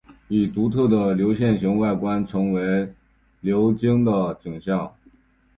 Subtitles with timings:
[0.29, 2.91] 以独特的流线型外观成为
[3.39, 4.91] 流经的景象。